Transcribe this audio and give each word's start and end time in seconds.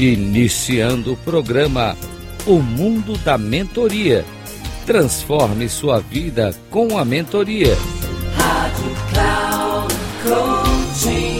Iniciando 0.00 1.14
o 1.14 1.16
programa 1.16 1.96
O 2.46 2.60
Mundo 2.60 3.18
da 3.18 3.36
Mentoria. 3.36 4.24
Transforme 4.86 5.68
sua 5.68 5.98
vida 5.98 6.54
com 6.70 6.96
a 6.96 7.04
mentoria. 7.04 7.74
Rádio 8.36 8.94
Cloud 9.10 9.94
Coaching. 10.22 11.38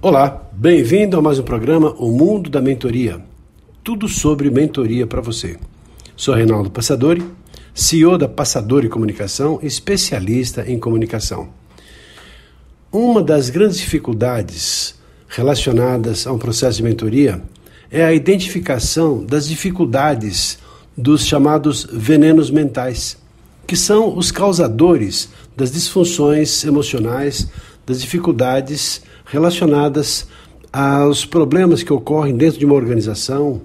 Olá, 0.00 0.48
bem-vindo 0.52 1.18
a 1.18 1.20
mais 1.20 1.40
um 1.40 1.42
programa 1.42 1.90
O 1.98 2.12
Mundo 2.12 2.48
da 2.48 2.60
Mentoria. 2.60 3.20
Tudo 3.82 4.06
sobre 4.06 4.52
mentoria 4.52 5.04
para 5.04 5.20
você. 5.20 5.58
Sou 6.14 6.32
Reinaldo 6.32 6.70
Passadori 6.70 7.24
CEO 7.78 8.16
da 8.16 8.26
Passadori 8.26 8.88
Comunicação, 8.88 9.60
especialista 9.62 10.64
em 10.66 10.78
comunicação. 10.78 11.50
Uma 12.90 13.22
das 13.22 13.50
grandes 13.50 13.76
dificuldades 13.76 14.94
relacionadas 15.28 16.26
a 16.26 16.32
um 16.32 16.38
processo 16.38 16.78
de 16.78 16.82
mentoria 16.82 17.42
é 17.90 18.02
a 18.02 18.14
identificação 18.14 19.22
das 19.22 19.46
dificuldades 19.46 20.58
dos 20.96 21.26
chamados 21.26 21.86
venenos 21.92 22.50
mentais, 22.50 23.18
que 23.66 23.76
são 23.76 24.16
os 24.16 24.32
causadores 24.32 25.28
das 25.54 25.70
disfunções 25.70 26.64
emocionais, 26.64 27.46
das 27.84 28.00
dificuldades 28.00 29.02
relacionadas 29.26 30.26
aos 30.72 31.26
problemas 31.26 31.82
que 31.82 31.92
ocorrem 31.92 32.34
dentro 32.34 32.58
de 32.58 32.64
uma 32.64 32.74
organização, 32.74 33.60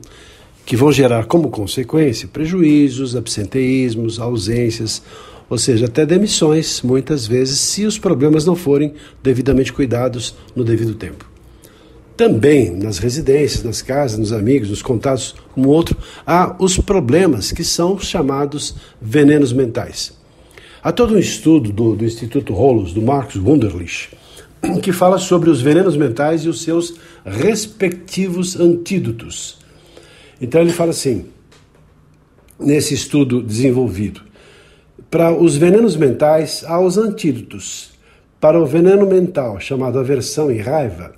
que 0.72 0.78
vão 0.78 0.90
gerar 0.90 1.26
como 1.26 1.50
consequência 1.50 2.30
prejuízos, 2.30 3.14
absenteísmos, 3.14 4.22
ausências, 4.22 5.04
ou 5.50 5.58
seja, 5.58 5.88
até 5.88 6.06
demissões, 6.06 6.82
muitas 6.82 7.28
vezes, 7.28 7.60
se 7.60 7.86
os 7.86 8.00
problemas 8.00 8.46
não 8.46 8.56
forem 8.56 8.94
devidamente 9.22 9.74
cuidados 9.74 10.34
no 10.56 10.64
devido 10.64 10.94
tempo. 10.94 11.30
Também 12.16 12.72
nas 12.72 13.00
residências, 13.00 13.66
nas 13.66 13.82
casas, 13.82 14.18
nos 14.18 14.32
amigos, 14.32 14.70
nos 14.70 14.82
contatos, 14.82 15.36
um 15.58 15.68
outro, 15.68 15.98
há 16.26 16.56
os 16.58 16.78
problemas 16.78 17.52
que 17.52 17.66
são 17.66 18.00
chamados 18.00 18.74
venenos 19.02 19.52
mentais. 19.52 20.14
Há 20.82 20.94
todo 20.94 21.16
um 21.16 21.20
estudo 21.20 21.74
do, 21.74 21.98
do 21.98 22.06
Instituto 22.06 22.54
Rolos, 22.54 22.94
do 22.94 23.02
Marcos 23.02 23.36
Wunderlich, 23.36 24.12
que 24.82 24.94
fala 24.94 25.18
sobre 25.18 25.50
os 25.50 25.62
venenos 25.62 25.98
mentais 25.98 26.46
e 26.46 26.48
os 26.48 26.62
seus 26.62 26.94
respectivos 27.26 28.58
antídotos. 28.58 29.60
Então 30.42 30.60
ele 30.60 30.72
fala 30.72 30.90
assim, 30.90 31.28
nesse 32.60 32.96
estudo 32.96 33.44
desenvolvido, 33.44 34.22
para 35.12 35.32
os 35.32 35.56
venenos 35.56 35.96
mentais 35.96 36.64
há 36.66 36.80
os 36.80 36.98
antídotos. 36.98 37.92
Para 38.40 38.60
o 38.60 38.66
veneno 38.66 39.06
mental, 39.06 39.60
chamado 39.60 40.00
aversão 40.00 40.52
e 40.52 40.58
raiva, 40.58 41.14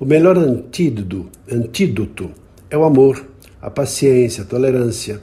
o 0.00 0.06
melhor 0.06 0.38
antídoto, 0.38 1.28
antídoto 1.50 2.30
é 2.70 2.78
o 2.78 2.84
amor, 2.84 3.26
a 3.60 3.68
paciência, 3.68 4.42
a 4.42 4.46
tolerância. 4.46 5.20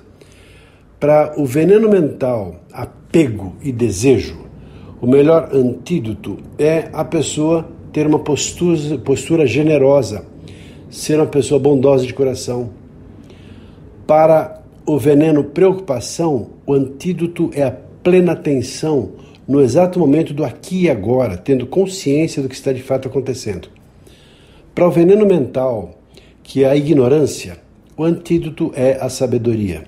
Para 1.00 1.34
o 1.38 1.46
veneno 1.46 1.90
mental, 1.90 2.64
apego 2.72 3.56
e 3.64 3.72
desejo, 3.72 4.38
o 5.02 5.08
melhor 5.08 5.50
antídoto 5.52 6.38
é 6.60 6.90
a 6.94 7.04
pessoa 7.04 7.68
ter 7.92 8.06
uma 8.06 8.20
postura, 8.20 8.98
postura 9.00 9.48
generosa, 9.48 10.24
ser 10.90 11.16
uma 11.16 11.26
pessoa 11.26 11.60
bondosa 11.60 12.06
de 12.06 12.14
coração, 12.14 12.70
para 14.10 14.64
o 14.88 14.98
veneno 14.98 15.44
preocupação, 15.44 16.48
o 16.66 16.74
antídoto 16.74 17.52
é 17.54 17.62
a 17.62 17.70
plena 17.70 18.32
atenção 18.32 19.12
no 19.48 19.62
exato 19.62 20.00
momento 20.00 20.34
do 20.34 20.44
aqui 20.44 20.86
e 20.86 20.90
agora, 20.90 21.38
tendo 21.38 21.68
consciência 21.68 22.42
do 22.42 22.50
que 22.50 22.56
está 22.56 22.74
de 22.74 22.82
fato 22.82 23.08
acontecendo. 23.08 23.70
Para 24.74 24.88
o 24.88 24.90
veneno 24.90 25.28
mental, 25.28 25.92
que 26.42 26.64
é 26.64 26.70
a 26.72 26.76
ignorância, 26.76 27.60
o 27.96 28.04
antídoto 28.04 28.72
é 28.76 28.98
a 29.00 29.10
sabedoria. 29.10 29.84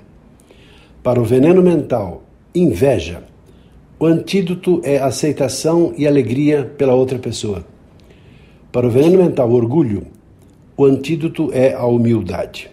Para 1.02 1.20
o 1.20 1.26
veneno 1.26 1.64
mental, 1.64 2.22
inveja, 2.54 3.24
o 4.00 4.06
antídoto 4.06 4.82
é 4.84 5.00
aceitação 5.00 5.96
e 5.98 6.06
alegria 6.06 6.72
pela 6.78 6.94
outra 6.94 7.18
pessoa. 7.18 7.66
Para 8.72 8.86
o 8.86 8.92
veneno 8.92 9.18
mental, 9.18 9.52
orgulho, 9.52 10.06
o 10.78 10.86
antídoto 10.86 11.50
é 11.52 11.74
a 11.74 11.88
humildade. 11.88 12.70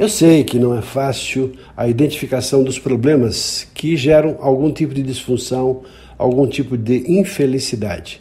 Eu 0.00 0.08
sei 0.08 0.44
que 0.44 0.58
não 0.58 0.74
é 0.74 0.80
fácil 0.80 1.52
a 1.76 1.86
identificação 1.86 2.64
dos 2.64 2.78
problemas 2.78 3.66
que 3.74 3.98
geram 3.98 4.38
algum 4.40 4.72
tipo 4.72 4.94
de 4.94 5.02
disfunção, 5.02 5.82
algum 6.16 6.46
tipo 6.46 6.74
de 6.74 7.04
infelicidade. 7.18 8.18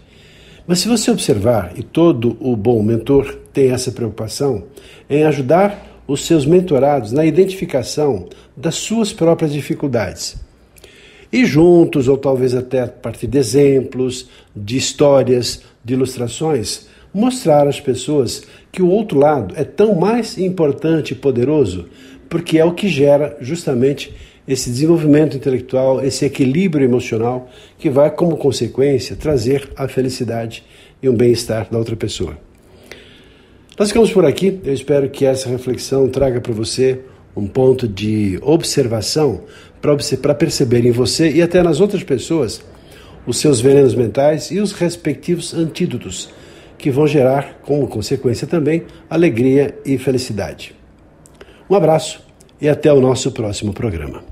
Mas 0.67 0.79
se 0.79 0.89
você 0.89 1.09
observar, 1.09 1.71
e 1.77 1.81
todo 1.81 2.35
o 2.41 2.53
bom 2.57 2.83
mentor 2.83 3.33
tem 3.53 3.71
essa 3.71 3.93
preocupação, 3.93 4.65
em 5.09 5.23
ajudar 5.23 6.03
os 6.05 6.25
seus 6.25 6.45
mentorados 6.45 7.13
na 7.13 7.25
identificação 7.25 8.27
das 8.57 8.75
suas 8.75 9.13
próprias 9.13 9.53
dificuldades. 9.53 10.35
E 11.31 11.45
juntos, 11.45 12.09
ou 12.09 12.17
talvez 12.17 12.53
até 12.53 12.81
a 12.81 12.87
partir 12.89 13.27
de 13.27 13.37
exemplos, 13.37 14.27
de 14.53 14.75
histórias, 14.75 15.61
de 15.81 15.93
ilustrações, 15.93 16.88
mostrar 17.13 17.67
às 17.67 17.79
pessoas 17.79 18.43
que 18.71 18.81
o 18.81 18.89
outro 18.89 19.17
lado 19.17 19.53
é 19.57 19.63
tão 19.63 19.95
mais 19.95 20.37
importante 20.37 21.11
e 21.11 21.15
poderoso, 21.15 21.85
porque 22.29 22.59
é 22.59 22.65
o 22.65 22.73
que 22.73 22.87
gera 22.87 23.37
justamente 23.41 24.13
esse 24.47 24.69
desenvolvimento 24.69 25.37
intelectual, 25.37 26.03
esse 26.03 26.25
equilíbrio 26.25 26.85
emocional 26.85 27.49
que 27.77 27.89
vai, 27.89 28.09
como 28.09 28.37
consequência, 28.37 29.15
trazer 29.15 29.69
a 29.75 29.87
felicidade 29.87 30.63
e 31.01 31.07
um 31.07 31.15
bem-estar 31.15 31.67
da 31.69 31.77
outra 31.77 31.95
pessoa. 31.95 32.37
Nós 33.77 33.89
ficamos 33.89 34.11
por 34.11 34.25
aqui. 34.25 34.59
Eu 34.63 34.73
espero 34.73 35.09
que 35.09 35.25
essa 35.25 35.47
reflexão 35.47 36.09
traga 36.09 36.41
para 36.41 36.51
você 36.51 36.99
um 37.35 37.47
ponto 37.47 37.87
de 37.87 38.39
observação 38.41 39.43
para 39.81 40.35
perceber 40.35 40.85
em 40.85 40.91
você 40.91 41.31
e 41.31 41.41
até 41.41 41.63
nas 41.63 41.79
outras 41.79 42.03
pessoas 42.03 42.61
os 43.25 43.37
seus 43.37 43.61
venenos 43.61 43.95
mentais 43.95 44.51
e 44.51 44.59
os 44.59 44.71
respectivos 44.71 45.53
antídotos 45.53 46.29
que 46.79 46.89
vão 46.89 47.05
gerar, 47.05 47.59
como 47.61 47.87
consequência 47.87 48.47
também, 48.47 48.85
alegria 49.09 49.77
e 49.85 49.97
felicidade. 49.97 50.73
Um 51.69 51.75
abraço 51.75 52.23
e 52.59 52.67
até 52.67 52.91
o 52.91 53.01
nosso 53.01 53.31
próximo 53.31 53.73
programa. 53.73 54.23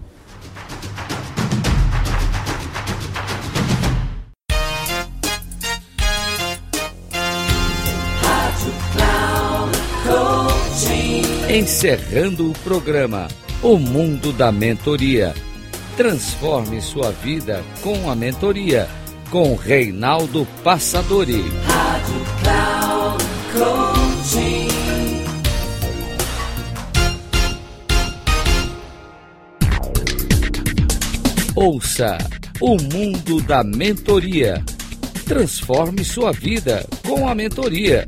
Encerrando 11.50 12.52
o 12.52 12.53
programa 12.59 13.28
O 13.62 13.78
Mundo 13.78 14.31
da 14.31 14.52
Mentoria. 14.52 15.34
Transforme 15.96 16.80
sua 16.81 17.12
vida 17.12 17.63
com 17.81 18.09
a 18.09 18.16
mentoria 18.16 18.88
com 19.30 19.56
Reinaldo 19.56 20.47
Passadori. 20.63 21.44
Rádio 21.66 22.37
Coaching. 23.57 24.68
Ouça 31.56 32.18
o 32.62 32.78
mundo 32.78 33.41
da 33.41 33.63
mentoria. 33.63 34.63
Transforme 35.25 36.03
sua 36.03 36.31
vida 36.31 36.85
com 37.06 37.28
a 37.28 37.34
mentoria. 37.34 38.07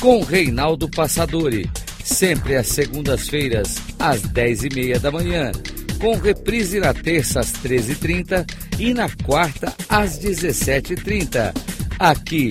Com 0.00 0.22
Reinaldo 0.22 0.88
Passadori. 0.90 1.70
Sempre 2.04 2.56
às 2.56 2.66
segundas-feiras, 2.68 3.76
às 3.98 4.22
dez 4.22 4.64
e 4.64 4.68
meia 4.68 4.98
da 4.98 5.10
manhã 5.10 5.52
com 6.00 6.16
reprise 6.16 6.78
na 6.78 6.94
terça 6.94 7.40
às 7.40 7.52
13h30 7.52 8.46
e 8.78 8.94
na 8.94 9.08
quarta 9.24 9.74
às 9.88 10.18
17h30, 10.20 11.52
aqui 11.98 12.50